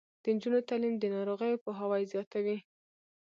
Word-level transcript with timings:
د 0.23 0.25
نجونو 0.35 0.59
تعلیم 0.69 0.95
د 0.99 1.03
ناروغیو 1.15 1.61
پوهاوي 1.63 2.03
زیاتوي. 2.13 2.57